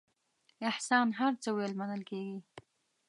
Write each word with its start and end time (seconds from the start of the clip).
احسان 0.71 1.07
هر 1.19 1.33
څه 1.43 1.49
ویل 1.55 1.73
منل 1.79 2.01
کېږي. 2.09 2.37